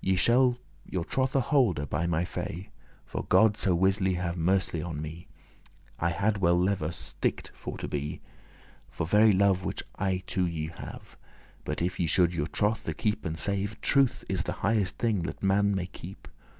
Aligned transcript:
Ye 0.00 0.16
shall 0.16 0.58
your 0.84 1.04
trothe 1.04 1.40
holde, 1.40 1.88
by 1.88 2.08
my 2.08 2.24
fay. 2.24 2.70
For, 3.06 3.22
God 3.22 3.56
so 3.56 3.76
wisly* 3.76 4.14
have 4.16 4.36
mercy 4.36 4.82
on 4.82 5.00
me, 5.00 5.28
*certainly 5.28 5.28
*I 6.00 6.08
had 6.10 6.38
well 6.38 6.58
lever 6.58 6.90
sticked 6.90 7.52
for 7.54 7.78
to 7.78 7.86
be,* 7.86 8.18
*I 8.18 8.18
had 8.18 8.18
rather 8.18 8.24
be 8.24 8.26
slain* 8.26 8.88
For 8.88 9.06
very 9.06 9.32
love 9.32 9.64
which 9.64 9.84
I 9.94 10.24
to 10.26 10.46
you 10.48 10.70
have, 10.70 11.16
But 11.64 11.80
if 11.80 12.00
ye 12.00 12.08
should 12.08 12.34
your 12.34 12.48
trothe 12.48 12.96
keep 12.96 13.24
and 13.24 13.38
save. 13.38 13.80
Truth 13.80 14.24
is 14.28 14.42
the 14.42 14.52
highest 14.66 14.98
thing 14.98 15.22
that 15.22 15.44
man 15.44 15.72
may 15.76 15.86
keep." 15.86 16.26